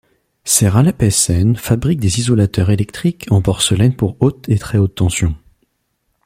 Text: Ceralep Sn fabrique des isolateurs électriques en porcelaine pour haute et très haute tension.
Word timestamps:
Ceralep 0.45 0.99
Sn 1.11 1.53
fabrique 1.55 1.99
des 1.99 2.17
isolateurs 2.19 2.71
électriques 2.71 3.27
en 3.29 3.43
porcelaine 3.43 3.95
pour 3.95 4.17
haute 4.19 4.49
et 4.49 4.57
très 4.57 4.79
haute 4.79 4.95
tension. 4.95 5.35